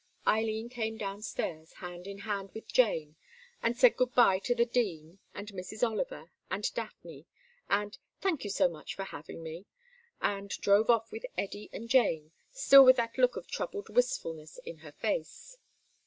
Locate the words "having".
9.03-9.43